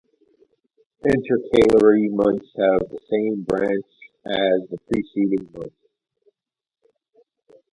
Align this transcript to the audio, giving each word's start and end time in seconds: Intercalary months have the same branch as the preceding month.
Intercalary 1.05 2.09
months 2.09 2.47
have 2.57 2.79
the 2.89 2.97
same 3.11 3.43
branch 3.43 3.85
as 4.25 4.67
the 4.71 4.77
preceding 4.91 5.47
month. 5.53 5.73